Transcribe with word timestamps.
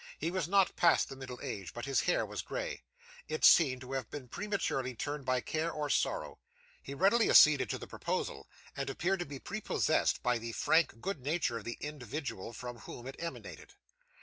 He 0.17 0.31
was 0.31 0.47
not 0.47 0.75
past 0.75 1.09
the 1.09 1.15
middle 1.15 1.39
age, 1.43 1.75
but 1.75 1.85
his 1.85 1.99
hair 2.01 2.25
was 2.25 2.41
grey; 2.41 2.81
it 3.27 3.45
seemed 3.45 3.81
to 3.81 3.91
have 3.91 4.09
been 4.09 4.27
prematurely 4.27 4.95
turned 4.95 5.25
by 5.25 5.41
care 5.41 5.69
or 5.71 5.91
sorrow. 5.91 6.39
He 6.81 6.95
readily 6.95 7.29
acceded 7.29 7.69
to 7.69 7.77
the 7.77 7.85
proposal, 7.85 8.49
and 8.75 8.89
appeared 8.89 9.19
to 9.19 9.27
be 9.27 9.37
prepossessed 9.37 10.23
by 10.23 10.39
the 10.39 10.53
frank 10.53 11.01
good 11.01 11.21
nature 11.21 11.59
of 11.59 11.65
the 11.65 11.77
individual 11.79 12.51
from 12.51 12.79
whom 12.79 13.05
it 13.05 13.15
emanated. 13.19 13.73